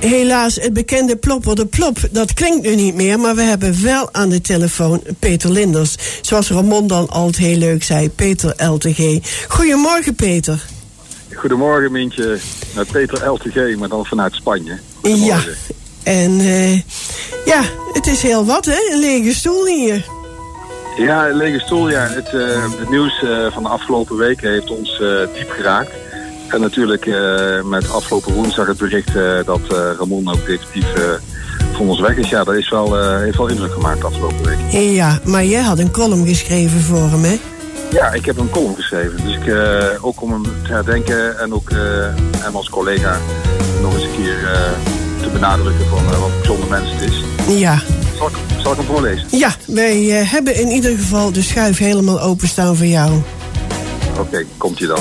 helaas, 0.00 0.54
het 0.54 0.72
bekende 0.72 1.16
plopper 1.16 1.54
de 1.54 1.66
plop, 1.66 1.98
dat 2.10 2.32
klinkt 2.32 2.66
nu 2.66 2.74
niet 2.74 2.94
meer. 2.94 3.20
Maar 3.20 3.34
we 3.34 3.42
hebben 3.42 3.82
wel 3.82 4.08
aan 4.12 4.28
de 4.28 4.40
telefoon 4.40 5.02
Peter 5.18 5.50
Linders. 5.50 5.94
Zoals 6.20 6.50
Ramon 6.50 6.86
dan 6.86 7.08
altijd 7.08 7.36
heel 7.36 7.56
leuk 7.56 7.82
zei, 7.82 8.10
Peter 8.10 8.64
LTG. 8.64 9.18
Goedemorgen, 9.48 10.14
Peter. 10.14 10.64
Goedemorgen, 11.34 11.92
Mintje. 11.92 12.38
Met 12.74 12.90
Peter 12.90 13.28
LTG, 13.28 13.76
maar 13.76 13.88
dan 13.88 14.06
vanuit 14.06 14.34
Spanje. 14.34 14.78
Ja, 15.02 15.40
en 16.02 16.30
uh, 16.30 16.72
ja, 17.44 17.62
het 17.92 18.06
is 18.06 18.22
heel 18.22 18.44
wat, 18.44 18.64
hè? 18.64 18.92
Een 18.92 19.00
lege 19.00 19.34
stoel 19.34 19.66
hier. 19.66 20.04
Ja, 20.96 21.28
een 21.28 21.36
lege 21.36 21.60
stoel, 21.60 21.88
ja. 21.88 22.06
Het, 22.06 22.32
uh, 22.32 22.78
het 22.78 22.90
nieuws 22.90 23.22
uh, 23.22 23.52
van 23.52 23.62
de 23.62 23.68
afgelopen 23.68 24.16
weken 24.16 24.50
heeft 24.50 24.70
ons 24.70 25.02
diep 25.34 25.50
geraakt. 25.50 25.90
En 26.50 26.60
natuurlijk 26.60 27.06
met 27.64 27.90
afgelopen 27.90 28.34
woensdag 28.34 28.66
het 28.66 28.78
bericht 28.78 29.14
dat 29.46 29.60
Ramon 29.98 30.28
ook 30.28 30.46
definitief 30.46 30.86
van 31.72 31.88
ons 31.88 32.00
weg 32.00 32.16
is. 32.16 32.28
Ja, 32.28 32.44
dat 32.44 32.54
is 32.54 32.70
wel, 32.70 33.18
heeft 33.18 33.36
wel 33.36 33.48
indruk 33.48 33.72
gemaakt 33.72 34.04
afgelopen 34.04 34.44
week. 34.44 34.58
Ja, 34.70 35.18
maar 35.24 35.44
jij 35.44 35.62
had 35.62 35.78
een 35.78 35.90
column 35.90 36.26
geschreven 36.26 36.80
voor 36.80 37.10
hem, 37.10 37.22
hè? 37.22 37.38
Ja, 37.90 38.12
ik 38.12 38.24
heb 38.24 38.38
een 38.38 38.50
column 38.50 38.74
geschreven. 38.74 39.24
Dus 39.24 39.34
ik, 39.34 39.54
ook 40.00 40.22
om 40.22 40.32
hem 40.32 40.42
te 40.42 40.72
herdenken 40.72 41.38
en 41.38 41.54
ook 41.54 41.70
hem 42.38 42.56
als 42.56 42.68
collega 42.68 43.18
nog 43.82 43.94
eens 43.94 44.02
een 44.02 44.22
keer 44.22 44.48
te 45.22 45.28
benadrukken 45.32 45.86
van 45.86 46.04
wat 46.04 46.14
een 46.14 46.36
bijzonder 46.36 46.68
mens 46.68 46.90
het 46.92 47.10
is. 47.10 47.24
Ja. 47.58 47.82
Zal 48.16 48.26
ik, 48.26 48.34
zal 48.62 48.72
ik 48.72 48.78
hem 48.78 48.86
voorlezen? 48.86 49.26
Ja, 49.30 49.54
wij 49.66 50.04
hebben 50.06 50.54
in 50.54 50.68
ieder 50.68 50.90
geval 50.90 51.32
de 51.32 51.42
schuif 51.42 51.78
helemaal 51.78 52.20
openstaan 52.20 52.76
voor 52.76 52.86
jou. 52.86 53.12
Oké, 54.10 54.20
okay, 54.20 54.46
komt 54.56 54.78
je 54.78 54.86
dan. 54.86 55.00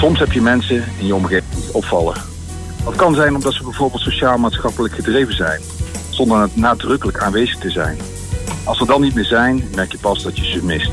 Soms 0.00 0.18
heb 0.18 0.32
je 0.32 0.40
mensen 0.40 0.84
in 0.98 1.06
je 1.06 1.14
omgeving 1.14 1.54
die 1.54 1.74
opvallen. 1.74 2.16
Dat 2.84 2.96
kan 2.96 3.14
zijn 3.14 3.34
omdat 3.34 3.52
ze 3.52 3.64
bijvoorbeeld 3.64 4.02
sociaal-maatschappelijk 4.02 4.94
gedreven 4.94 5.34
zijn, 5.34 5.60
zonder 6.10 6.48
nadrukkelijk 6.52 7.18
aanwezig 7.18 7.58
te 7.58 7.70
zijn. 7.70 7.98
Als 8.64 8.78
ze 8.78 8.86
dan 8.86 9.00
niet 9.00 9.14
meer 9.14 9.24
zijn, 9.24 9.68
merk 9.74 9.92
je 9.92 9.98
pas 9.98 10.22
dat 10.22 10.38
je 10.38 10.44
ze 10.44 10.64
mist. 10.64 10.90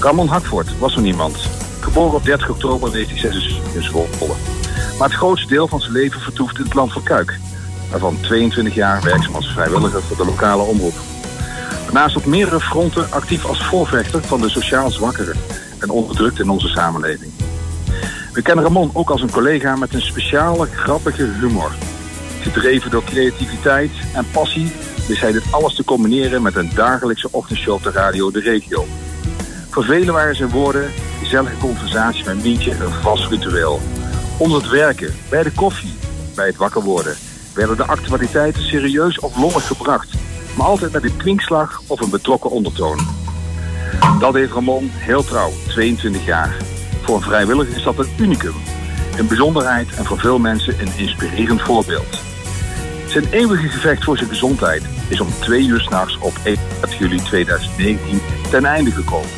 Ramon 0.00 0.28
Hakvoort 0.28 0.78
was 0.78 0.96
er 0.96 1.02
niemand. 1.02 1.36
Geboren 1.80 2.14
op 2.14 2.24
30 2.24 2.50
oktober 2.50 2.92
1966 2.92 3.74
in 3.74 3.82
Zwolle. 3.82 4.34
Maar 4.98 5.08
het 5.08 5.16
grootste 5.16 5.48
deel 5.48 5.68
van 5.68 5.80
zijn 5.80 5.92
leven 5.92 6.20
vertoeft 6.20 6.58
in 6.58 6.64
het 6.64 6.74
land 6.74 6.92
van 6.92 7.02
Kuik 7.02 7.38
waarvan 7.90 8.20
22 8.20 8.74
jaar 8.74 9.02
werkzaam 9.02 9.34
als 9.34 9.52
vrijwilliger 9.52 10.02
voor 10.02 10.16
de 10.16 10.24
lokale 10.24 10.62
omroep. 10.62 10.96
Daarnaast 11.84 12.16
op 12.16 12.24
meerdere 12.24 12.60
fronten 12.60 13.10
actief 13.10 13.44
als 13.44 13.64
voorvechter 13.64 14.22
van 14.22 14.40
de 14.40 14.48
sociaal 14.48 14.90
zwakkeren 14.90 15.36
en 15.78 15.90
onderdrukt 15.90 16.40
in 16.40 16.50
onze 16.50 16.68
samenleving. 16.68 17.32
We 18.32 18.42
kennen 18.42 18.64
Ramon 18.64 18.90
ook 18.92 19.10
als 19.10 19.22
een 19.22 19.30
collega 19.30 19.76
met 19.76 19.94
een 19.94 20.02
speciale, 20.02 20.66
grappige 20.66 21.24
humor. 21.40 21.72
Gedreven 22.40 22.90
door 22.90 23.04
creativiteit 23.04 23.90
en 24.14 24.30
passie 24.32 24.72
wist 25.08 25.20
hij 25.20 25.32
dit 25.32 25.52
alles 25.52 25.74
te 25.74 25.84
combineren 25.84 26.42
met 26.42 26.56
een 26.56 26.70
dagelijkse 26.74 27.28
ochtendshow 27.30 27.74
op 27.74 27.82
de 27.82 27.90
radio 27.90 28.30
De 28.30 28.40
Regio. 28.40 28.86
Voor 29.70 29.84
velen 29.84 30.14
waren 30.14 30.36
zijn 30.36 30.50
woorden, 30.50 30.90
gezellige 31.18 31.56
conversatie 31.56 32.24
met 32.24 32.42
Mientje 32.42 32.70
een 32.70 32.92
vast 33.02 33.30
ritueel. 33.30 33.80
Onder 34.38 34.60
het 34.60 34.70
werken, 34.70 35.14
bij 35.30 35.42
de 35.42 35.52
koffie, 35.52 35.96
bij 36.34 36.46
het 36.46 36.56
wakker 36.56 36.82
worden 36.82 37.16
werden 37.58 37.76
de 37.76 37.86
actualiteiten 37.86 38.62
serieus 38.62 39.18
of 39.18 39.36
lollig 39.36 39.66
gebracht, 39.66 40.14
maar 40.56 40.66
altijd 40.66 40.92
met 40.92 41.04
een 41.04 41.16
kwinkslag 41.16 41.82
of 41.86 42.00
een 42.00 42.10
betrokken 42.10 42.50
ondertoon. 42.50 42.98
Dat 44.20 44.34
heeft 44.34 44.52
Ramon 44.52 44.90
heel 44.92 45.24
trouw, 45.24 45.50
22 45.68 46.24
jaar. 46.24 46.56
Voor 47.08 47.16
een 47.16 47.22
vrijwilliger 47.22 47.76
is 47.76 47.82
dat 47.82 47.98
een 47.98 48.12
unicum. 48.16 48.54
Een 49.18 49.26
bijzonderheid 49.26 49.94
en 49.94 50.04
voor 50.04 50.18
veel 50.18 50.38
mensen 50.38 50.80
een 50.80 50.92
inspirerend 50.96 51.62
voorbeeld. 51.62 52.20
Zijn 53.06 53.24
eeuwige 53.30 53.68
gevecht 53.68 54.04
voor 54.04 54.16
zijn 54.16 54.28
gezondheid 54.28 54.82
is 55.08 55.20
om 55.20 55.28
twee 55.40 55.66
uur 55.66 55.80
s'nachts 55.80 56.18
op 56.18 56.32
1 56.44 56.56
juli 56.98 57.16
2019 57.16 58.20
ten 58.50 58.64
einde 58.64 58.90
gekomen. 58.90 59.30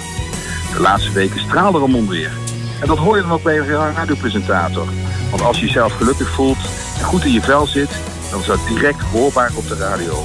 De 0.74 0.80
laatste 0.80 1.12
weken 1.12 1.40
straalde 1.40 1.78
Ramon 1.78 2.08
weer. 2.08 2.30
En 2.80 2.86
dat 2.86 2.98
hoor 2.98 3.16
je 3.16 3.22
dan 3.22 3.30
ook 3.30 3.42
bij 3.42 3.58
een 3.58 3.94
radiopresentator. 3.94 4.86
Want 5.30 5.42
als 5.42 5.60
je 5.60 5.66
jezelf 5.66 5.92
gelukkig 5.92 6.28
voelt 6.28 6.68
en 6.98 7.04
goed 7.04 7.24
in 7.24 7.32
je 7.32 7.42
vel 7.42 7.66
zit, 7.66 7.90
dan 8.30 8.40
is 8.40 8.46
dat 8.46 8.66
direct 8.68 9.00
hoorbaar 9.00 9.50
op 9.54 9.68
de 9.68 9.76
radio. 9.76 10.24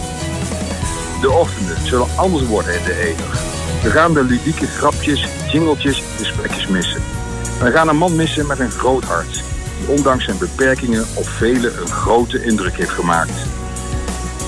De 1.22 1.31
ochtenden 1.31 1.78
zullen 1.88 2.07
anders 2.16 2.45
worden 2.45 2.75
in 2.79 2.84
de 2.84 3.00
ether. 3.00 3.39
We 3.84 3.89
gaan 3.89 4.13
de 4.13 4.23
ludieke 4.23 4.67
grapjes, 4.67 5.28
jingeltjes 5.51 5.97
en 5.97 6.17
gesprekjes 6.17 6.67
missen. 6.67 7.14
We 7.59 7.71
gaan 7.71 7.88
een 7.88 7.97
man 7.97 8.16
missen 8.16 8.47
met 8.47 8.59
een 8.59 8.71
groot 8.71 9.03
hart, 9.03 9.43
die 9.79 9.95
ondanks 9.95 10.25
zijn 10.25 10.38
beperkingen 10.38 11.05
op 11.13 11.27
velen 11.27 11.81
een 11.81 11.88
grote 11.88 12.43
indruk 12.43 12.77
heeft 12.77 12.89
gemaakt. 12.89 13.33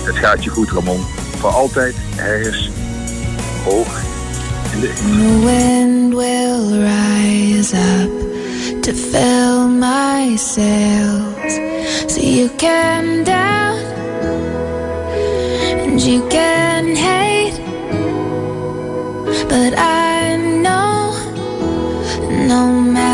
Het 0.03 0.15
gaat 0.15 0.43
je 0.43 0.49
goed, 0.49 0.71
Ramon. 0.71 1.05
Voor 1.37 1.49
altijd 1.49 1.95
ergens 2.17 2.69
hoog 3.63 4.01
in 4.73 4.79
de 4.79 4.93
The 4.93 5.45
wind 5.45 6.13
will 6.13 6.83
rise 6.83 7.75
up 7.75 8.81
to 8.81 8.93
fill 8.93 9.67
my 9.67 10.35
sails. 10.37 11.59
So 12.07 12.19
you 12.19 12.49
can 12.55 13.23
down 13.23 13.77
and 15.81 16.01
you 16.01 16.27
can 16.27 16.95
hate, 16.95 17.61
but 19.47 19.73
I 19.77 20.06
no 22.47 22.71
matter 22.71 23.06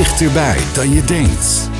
dichterbij 0.00 0.56
dan 0.74 0.92
je 0.92 1.04
denkt. 1.04 1.70